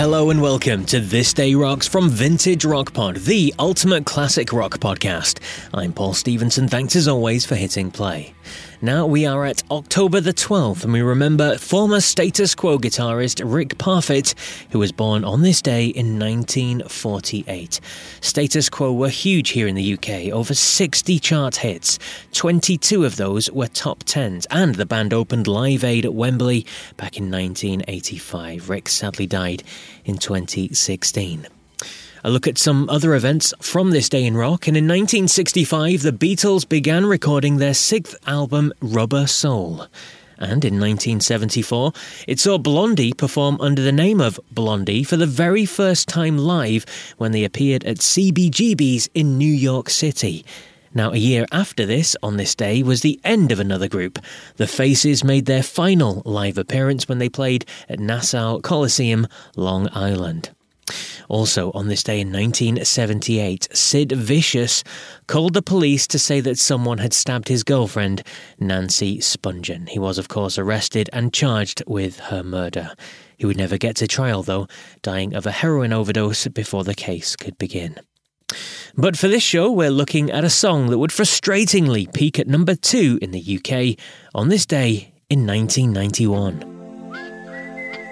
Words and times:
Hello 0.00 0.30
and 0.30 0.40
welcome 0.40 0.86
to 0.86 0.98
This 0.98 1.34
Day 1.34 1.54
Rocks 1.54 1.86
from 1.86 2.08
Vintage 2.08 2.64
Rock 2.64 2.94
Pod, 2.94 3.16
the 3.16 3.52
ultimate 3.58 4.06
classic 4.06 4.50
rock 4.50 4.78
podcast. 4.78 5.40
I'm 5.74 5.92
Paul 5.92 6.14
Stevenson. 6.14 6.68
Thanks 6.68 6.96
as 6.96 7.06
always 7.06 7.44
for 7.44 7.54
hitting 7.54 7.90
play. 7.90 8.32
Now 8.82 9.04
we 9.04 9.26
are 9.26 9.44
at 9.44 9.62
October 9.70 10.22
the 10.22 10.32
12th, 10.32 10.84
and 10.84 10.92
we 10.94 11.02
remember 11.02 11.58
former 11.58 12.00
Status 12.00 12.54
Quo 12.54 12.78
guitarist 12.78 13.42
Rick 13.44 13.76
Parfitt, 13.76 14.34
who 14.70 14.78
was 14.78 14.90
born 14.90 15.22
on 15.22 15.42
this 15.42 15.60
day 15.60 15.88
in 15.88 16.18
1948. 16.18 17.78
Status 18.22 18.70
Quo 18.70 18.94
were 18.94 19.10
huge 19.10 19.50
here 19.50 19.66
in 19.66 19.74
the 19.74 19.92
UK, 19.92 20.32
over 20.32 20.54
60 20.54 21.18
chart 21.18 21.56
hits. 21.56 21.98
22 22.32 23.04
of 23.04 23.16
those 23.16 23.50
were 23.50 23.68
top 23.68 24.04
10s, 24.04 24.46
and 24.50 24.76
the 24.76 24.86
band 24.86 25.12
opened 25.12 25.46
Live 25.46 25.84
Aid 25.84 26.06
at 26.06 26.14
Wembley 26.14 26.64
back 26.96 27.18
in 27.18 27.30
1985. 27.30 28.70
Rick 28.70 28.88
sadly 28.88 29.26
died 29.26 29.62
in 30.06 30.16
2016. 30.16 31.46
A 32.22 32.30
look 32.30 32.46
at 32.46 32.58
some 32.58 32.90
other 32.90 33.14
events 33.14 33.54
from 33.60 33.92
this 33.92 34.10
day 34.10 34.26
in 34.26 34.36
rock, 34.36 34.68
and 34.68 34.76
in 34.76 34.84
1965, 34.84 36.02
the 36.02 36.12
Beatles 36.12 36.68
began 36.68 37.06
recording 37.06 37.56
their 37.56 37.72
sixth 37.72 38.14
album, 38.26 38.74
Rubber 38.82 39.26
Soul. 39.26 39.86
And 40.36 40.62
in 40.64 40.74
1974, 40.74 41.92
it 42.28 42.38
saw 42.38 42.58
Blondie 42.58 43.14
perform 43.14 43.58
under 43.58 43.80
the 43.80 43.90
name 43.90 44.20
of 44.20 44.38
Blondie 44.50 45.02
for 45.02 45.16
the 45.16 45.26
very 45.26 45.64
first 45.64 46.08
time 46.08 46.36
live 46.36 46.84
when 47.16 47.32
they 47.32 47.44
appeared 47.44 47.84
at 47.84 47.98
CBGB's 47.98 49.08
in 49.14 49.38
New 49.38 49.52
York 49.52 49.88
City. 49.88 50.44
Now, 50.92 51.12
a 51.12 51.16
year 51.16 51.46
after 51.52 51.86
this, 51.86 52.16
on 52.22 52.36
this 52.36 52.54
day, 52.54 52.82
was 52.82 53.00
the 53.00 53.18
end 53.24 53.50
of 53.50 53.60
another 53.60 53.88
group. 53.88 54.18
The 54.56 54.66
Faces 54.66 55.24
made 55.24 55.46
their 55.46 55.62
final 55.62 56.20
live 56.26 56.58
appearance 56.58 57.08
when 57.08 57.18
they 57.18 57.30
played 57.30 57.64
at 57.88 57.98
Nassau 57.98 58.60
Coliseum, 58.60 59.26
Long 59.56 59.88
Island. 59.94 60.50
Also, 61.30 61.70
on 61.74 61.86
this 61.86 62.02
day 62.02 62.20
in 62.20 62.32
1978, 62.32 63.68
Sid 63.72 64.10
Vicious 64.10 64.82
called 65.28 65.54
the 65.54 65.62
police 65.62 66.08
to 66.08 66.18
say 66.18 66.40
that 66.40 66.58
someone 66.58 66.98
had 66.98 67.12
stabbed 67.12 67.46
his 67.46 67.62
girlfriend, 67.62 68.24
Nancy 68.58 69.18
Spungen. 69.18 69.88
He 69.88 70.00
was, 70.00 70.18
of 70.18 70.26
course, 70.26 70.58
arrested 70.58 71.08
and 71.12 71.32
charged 71.32 71.84
with 71.86 72.18
her 72.18 72.42
murder. 72.42 72.94
He 73.38 73.46
would 73.46 73.56
never 73.56 73.78
get 73.78 73.94
to 73.96 74.08
trial, 74.08 74.42
though, 74.42 74.66
dying 75.02 75.34
of 75.34 75.46
a 75.46 75.52
heroin 75.52 75.92
overdose 75.92 76.48
before 76.48 76.82
the 76.82 76.96
case 76.96 77.36
could 77.36 77.56
begin. 77.58 78.00
But 78.96 79.16
for 79.16 79.28
this 79.28 79.44
show, 79.44 79.70
we're 79.70 79.90
looking 79.90 80.32
at 80.32 80.42
a 80.42 80.50
song 80.50 80.88
that 80.88 80.98
would 80.98 81.10
frustratingly 81.10 82.12
peak 82.12 82.40
at 82.40 82.48
number 82.48 82.74
two 82.74 83.20
in 83.22 83.30
the 83.30 83.40
UK 83.40 83.96
on 84.34 84.48
this 84.48 84.66
day 84.66 85.12
in 85.28 85.46
1991. 85.46 86.69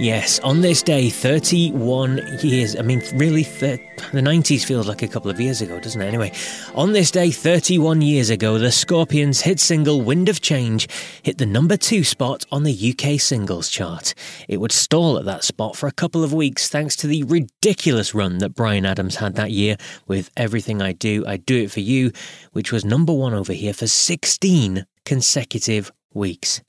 Yes, 0.00 0.38
on 0.38 0.62
this 0.62 0.82
day, 0.82 1.10
31 1.10 2.38
years. 2.40 2.74
I 2.74 2.80
mean, 2.80 3.02
really, 3.12 3.42
the 3.42 3.78
90s 4.14 4.64
feels 4.64 4.88
like 4.88 5.02
a 5.02 5.08
couple 5.08 5.30
of 5.30 5.38
years 5.38 5.60
ago, 5.60 5.78
doesn't 5.78 6.00
it? 6.00 6.06
Anyway, 6.06 6.32
on 6.74 6.92
this 6.92 7.10
day, 7.10 7.30
31 7.30 8.00
years 8.00 8.30
ago, 8.30 8.56
the 8.56 8.72
Scorpions' 8.72 9.42
hit 9.42 9.60
single 9.60 10.00
Wind 10.00 10.30
of 10.30 10.40
Change 10.40 10.88
hit 11.22 11.36
the 11.36 11.44
number 11.44 11.76
two 11.76 12.02
spot 12.02 12.46
on 12.50 12.62
the 12.62 12.94
UK 12.94 13.20
singles 13.20 13.68
chart. 13.68 14.14
It 14.48 14.56
would 14.56 14.72
stall 14.72 15.18
at 15.18 15.26
that 15.26 15.44
spot 15.44 15.76
for 15.76 15.86
a 15.86 15.92
couple 15.92 16.24
of 16.24 16.32
weeks 16.32 16.70
thanks 16.70 16.96
to 16.96 17.06
the 17.06 17.24
ridiculous 17.24 18.14
run 18.14 18.38
that 18.38 18.54
Bryan 18.54 18.86
Adams 18.86 19.16
had 19.16 19.34
that 19.34 19.50
year 19.50 19.76
with 20.06 20.30
Everything 20.34 20.80
I 20.80 20.92
Do, 20.92 21.26
I 21.26 21.36
Do 21.36 21.64
It 21.64 21.72
For 21.72 21.80
You, 21.80 22.10
which 22.52 22.72
was 22.72 22.86
number 22.86 23.12
one 23.12 23.34
over 23.34 23.52
here 23.52 23.74
for 23.74 23.86
16 23.86 24.86
consecutive 25.04 25.92
weeks. 26.14 26.62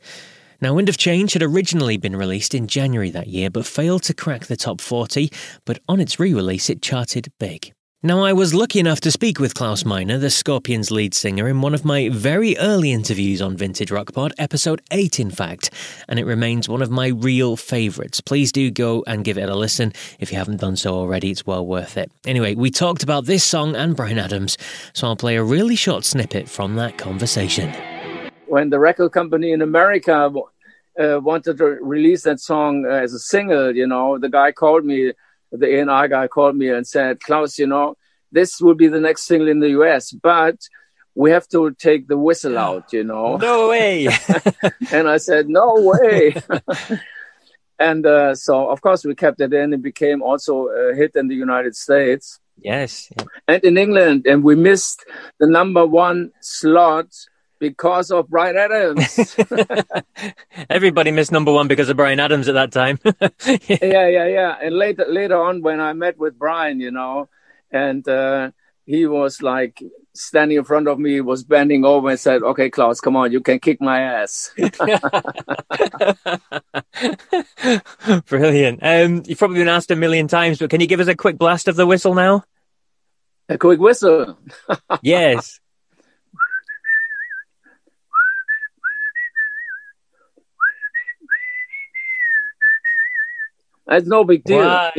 Now, 0.63 0.75
Wind 0.75 0.89
of 0.89 0.97
Change 0.97 1.33
had 1.33 1.41
originally 1.41 1.97
been 1.97 2.15
released 2.15 2.53
in 2.53 2.67
January 2.67 3.09
that 3.09 3.25
year, 3.25 3.49
but 3.49 3.65
failed 3.65 4.03
to 4.03 4.13
crack 4.13 4.45
the 4.45 4.55
top 4.55 4.79
40, 4.79 5.31
but 5.65 5.79
on 5.89 5.99
its 5.99 6.19
re 6.19 6.35
release, 6.35 6.69
it 6.69 6.83
charted 6.83 7.33
big. 7.39 7.73
Now, 8.03 8.23
I 8.23 8.33
was 8.33 8.53
lucky 8.53 8.79
enough 8.79 9.01
to 9.01 9.11
speak 9.11 9.39
with 9.39 9.55
Klaus 9.55 9.85
Meine, 9.85 10.19
the 10.19 10.29
Scorpions 10.29 10.91
lead 10.91 11.15
singer, 11.15 11.47
in 11.47 11.61
one 11.61 11.73
of 11.73 11.83
my 11.83 12.09
very 12.09 12.55
early 12.59 12.91
interviews 12.91 13.41
on 13.41 13.57
Vintage 13.57 13.89
Rock 13.89 14.13
Pod, 14.13 14.33
episode 14.37 14.83
8, 14.91 15.19
in 15.19 15.31
fact, 15.31 15.71
and 16.07 16.19
it 16.19 16.25
remains 16.27 16.69
one 16.69 16.83
of 16.83 16.91
my 16.91 17.07
real 17.07 17.57
favourites. 17.57 18.21
Please 18.21 18.51
do 18.51 18.69
go 18.69 19.03
and 19.07 19.25
give 19.25 19.39
it 19.39 19.49
a 19.49 19.55
listen. 19.55 19.93
If 20.19 20.31
you 20.31 20.37
haven't 20.37 20.61
done 20.61 20.75
so 20.75 20.93
already, 20.93 21.31
it's 21.31 21.43
well 21.43 21.65
worth 21.65 21.97
it. 21.97 22.11
Anyway, 22.23 22.53
we 22.53 22.69
talked 22.69 23.01
about 23.01 23.25
this 23.25 23.43
song 23.43 23.75
and 23.75 23.95
Bryan 23.95 24.19
Adams, 24.19 24.59
so 24.93 25.07
I'll 25.07 25.15
play 25.15 25.37
a 25.37 25.43
really 25.43 25.75
short 25.75 26.05
snippet 26.05 26.47
from 26.47 26.75
that 26.75 26.99
conversation 26.99 27.73
when 28.51 28.69
the 28.69 28.79
record 28.79 29.13
company 29.13 29.53
in 29.53 29.61
America 29.61 30.29
uh, 31.01 31.19
wanted 31.19 31.57
to 31.57 31.65
release 31.65 32.23
that 32.23 32.39
song 32.39 32.85
uh, 32.85 32.89
as 32.89 33.13
a 33.13 33.19
single, 33.19 33.75
you 33.75 33.87
know, 33.87 34.17
the 34.17 34.29
guy 34.29 34.51
called 34.51 34.85
me, 34.85 35.13
the 35.51 35.79
A&R 35.79 36.07
guy 36.07 36.27
called 36.27 36.55
me 36.55 36.69
and 36.69 36.85
said, 36.85 37.19
Klaus, 37.19 37.57
you 37.57 37.67
know, 37.67 37.95
this 38.31 38.61
will 38.61 38.75
be 38.75 38.87
the 38.87 38.99
next 38.99 39.23
single 39.23 39.49
in 39.49 39.59
the 39.59 39.71
US, 39.81 40.11
but 40.11 40.57
we 41.15 41.31
have 41.31 41.47
to 41.49 41.71
take 41.71 42.07
the 42.07 42.17
whistle 42.17 42.57
out, 42.67 42.93
you 42.93 43.03
know. 43.03 43.37
No 43.37 43.69
way. 43.69 44.07
and 44.91 45.09
I 45.09 45.17
said, 45.17 45.49
no 45.49 45.75
way. 45.77 46.35
and 47.79 48.05
uh, 48.05 48.35
so, 48.35 48.69
of 48.69 48.81
course, 48.81 49.03
we 49.03 49.15
kept 49.15 49.41
it 49.41 49.53
in. 49.53 49.73
It 49.73 49.81
became 49.81 50.21
also 50.21 50.67
a 50.67 50.95
hit 50.95 51.11
in 51.15 51.27
the 51.27 51.35
United 51.35 51.75
States. 51.75 52.39
Yes. 52.57 53.11
And 53.47 53.63
in 53.63 53.77
England, 53.77 54.27
and 54.27 54.43
we 54.43 54.55
missed 54.55 55.03
the 55.39 55.47
number 55.47 55.85
one 55.85 56.31
slot 56.41 57.07
because 57.61 58.09
of 58.09 58.27
Bryan 58.27 58.57
Adams. 58.57 59.37
Everybody 60.69 61.11
missed 61.11 61.31
number 61.31 61.53
one 61.53 61.67
because 61.67 61.89
of 61.89 61.95
Bryan 61.95 62.19
Adams 62.19 62.47
at 62.47 62.55
that 62.55 62.71
time. 62.71 62.97
yeah, 63.05 64.07
yeah, 64.07 64.25
yeah. 64.25 64.57
And 64.59 64.75
later, 64.75 65.05
later 65.07 65.39
on, 65.39 65.61
when 65.61 65.79
I 65.79 65.93
met 65.93 66.17
with 66.17 66.39
Bryan, 66.39 66.79
you 66.79 66.89
know, 66.89 67.29
and 67.71 68.05
uh, 68.09 68.49
he 68.87 69.05
was 69.05 69.43
like 69.43 69.79
standing 70.13 70.57
in 70.57 70.63
front 70.63 70.87
of 70.87 70.97
me, 70.97 71.21
was 71.21 71.43
bending 71.43 71.85
over 71.85 72.09
and 72.09 72.19
said, 72.19 72.41
"Okay, 72.41 72.71
Klaus, 72.71 72.99
come 72.99 73.15
on, 73.15 73.31
you 73.31 73.41
can 73.41 73.59
kick 73.59 73.79
my 73.79 74.01
ass." 74.01 74.51
Brilliant. 78.25 78.79
Um, 78.81 79.21
you've 79.27 79.37
probably 79.37 79.59
been 79.59 79.69
asked 79.69 79.91
a 79.91 79.95
million 79.95 80.27
times, 80.27 80.57
but 80.57 80.71
can 80.71 80.81
you 80.81 80.87
give 80.87 80.99
us 80.99 81.07
a 81.07 81.15
quick 81.15 81.37
blast 81.37 81.67
of 81.67 81.75
the 81.75 81.85
whistle 81.85 82.15
now? 82.15 82.43
A 83.49 83.59
quick 83.59 83.79
whistle. 83.79 84.39
yes. 85.03 85.59
It's 93.91 94.07
no 94.07 94.23
big 94.23 94.43
deal. 94.45 94.61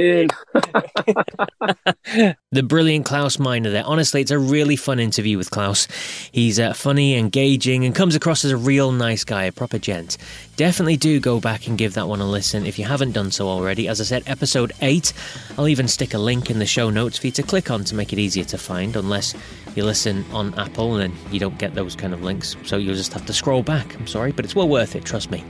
the 2.53 2.63
brilliant 2.63 3.07
Klaus 3.07 3.39
Meine 3.39 3.63
there. 3.63 3.85
Honestly, 3.87 4.21
it's 4.21 4.31
a 4.31 4.39
really 4.39 4.77
fun 4.77 5.01
interview 5.01 5.39
with 5.39 5.51
Klaus. 5.51 5.89
He's 6.31 6.61
uh, 6.61 6.75
funny, 6.75 7.17
engaging, 7.17 7.87
and 7.87 7.95
comes 7.95 8.15
across 8.15 8.45
as 8.45 8.51
a 8.51 8.57
real 8.57 8.93
nice 8.93 9.25
guy, 9.25 9.45
a 9.45 9.53
proper 9.53 9.79
gent. 9.79 10.19
Definitely 10.57 10.99
do 10.99 11.21
go 11.21 11.41
back 11.41 11.67
and 11.67 11.79
give 11.79 11.95
that 11.95 12.07
one 12.07 12.21
a 12.21 12.29
listen 12.29 12.67
if 12.67 12.79
you 12.79 12.85
haven't 12.85 13.13
done 13.13 13.31
so 13.31 13.49
already. 13.49 13.89
As 13.89 13.99
I 14.01 14.05
said, 14.05 14.25
episode 14.27 14.73
8. 14.83 15.13
I'll 15.57 15.69
even 15.69 15.89
stick 15.89 16.13
a 16.13 16.19
link 16.19 16.51
in 16.51 16.59
the 16.59 16.67
show 16.67 16.91
notes 16.91 17.17
for 17.17 17.29
you 17.29 17.33
to 17.33 17.43
click 17.43 17.71
on 17.71 17.85
to 17.85 17.95
make 17.95 18.13
it 18.13 18.19
easier 18.19 18.45
to 18.45 18.59
find, 18.59 18.95
unless 18.95 19.35
you 19.75 19.85
listen 19.85 20.25
on 20.33 20.53
Apple 20.59 20.97
and 20.97 21.15
you 21.31 21.41
don't 21.41 21.57
get 21.59 21.75
those 21.75 21.97
kind 21.97 22.13
of 22.13 22.23
links. 22.23 22.57
So 22.65 22.77
you'll 22.77 22.95
just 22.95 23.15
have 23.15 23.25
to 23.25 23.33
scroll 23.33 23.63
back. 23.63 23.95
I'm 23.99 24.07
sorry, 24.07 24.33
but 24.33 24.45
it's 24.45 24.55
well 24.55 24.69
worth 24.69 24.95
it, 24.95 25.05
trust 25.05 25.31
me. 25.31 25.43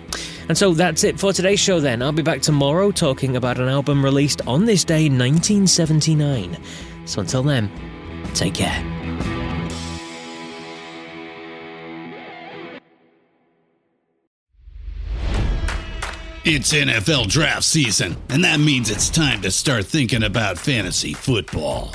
And 0.48 0.56
so 0.56 0.72
that's 0.72 1.04
it 1.04 1.18
for 1.18 1.32
today's 1.32 1.60
show 1.60 1.80
then. 1.80 2.02
I'll 2.02 2.12
be 2.12 2.22
back 2.22 2.42
tomorrow 2.42 2.90
talking 2.90 3.36
about 3.36 3.58
an 3.58 3.68
album 3.68 4.04
released 4.04 4.40
on 4.46 4.64
this 4.64 4.84
day, 4.84 5.08
1979. 5.08 6.56
So 7.04 7.20
until 7.20 7.42
then, 7.42 7.70
take 8.34 8.54
care. 8.54 8.82
It's 16.44 16.72
NFL 16.72 17.28
draft 17.28 17.62
season, 17.62 18.16
and 18.28 18.42
that 18.42 18.58
means 18.58 18.90
it's 18.90 19.08
time 19.08 19.42
to 19.42 19.50
start 19.52 19.86
thinking 19.86 20.24
about 20.24 20.58
fantasy 20.58 21.12
football. 21.12 21.94